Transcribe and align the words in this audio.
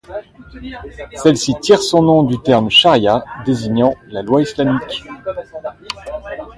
Celle-ci 1.13 1.53
tire 1.59 1.79
son 1.83 2.01
nom 2.01 2.23
du 2.23 2.41
terme 2.41 2.71
charia, 2.71 3.23
désignant 3.45 3.93
la 4.07 4.23
loi 4.23 4.41
islamique. 4.41 5.03